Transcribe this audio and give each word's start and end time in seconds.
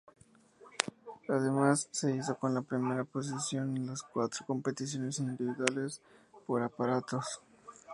Además, 1.29 1.87
se 1.91 2.15
hizo 2.15 2.35
con 2.39 2.55
la 2.55 2.63
primera 2.63 3.03
posición 3.03 3.77
en 3.77 3.85
las 3.85 4.01
cuatro 4.01 4.43
competiciones 4.47 5.19
individuales 5.19 6.01
por 6.47 6.63
aparatos. 6.63 7.39